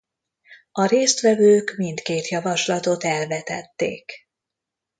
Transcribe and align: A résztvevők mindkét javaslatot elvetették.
A 0.71 0.85
résztvevők 0.85 1.75
mindkét 1.77 2.27
javaslatot 2.27 3.03
elvetették. 3.03 4.11